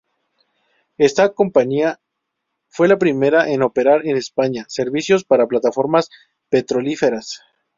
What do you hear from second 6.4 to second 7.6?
petrolíferas.